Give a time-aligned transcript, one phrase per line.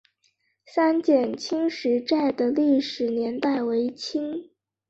[0.65, 4.49] 三捷青石寨的历史年代为清。